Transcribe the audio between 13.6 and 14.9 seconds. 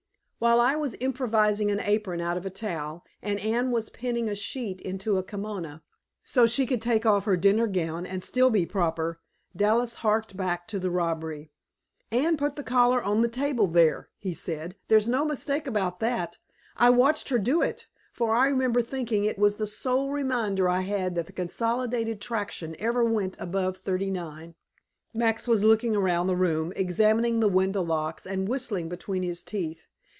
there," he said.